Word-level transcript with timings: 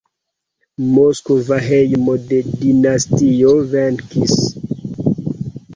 Moskva 0.93 1.59
hejmo 1.65 2.15
de 2.31 2.41
dinastio 2.63 3.53
venkis. 3.77 4.37